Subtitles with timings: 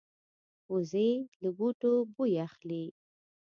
[0.73, 1.09] وزې
[1.41, 2.83] له بوټو بوی اخلي